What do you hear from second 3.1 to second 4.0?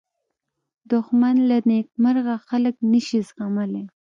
زغملی